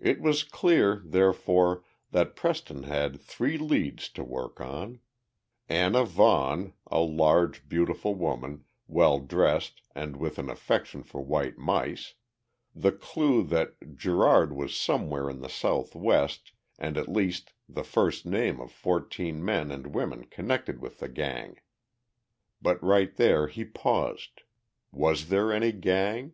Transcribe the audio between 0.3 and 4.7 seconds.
clear, therefore, that Preston had three leads to work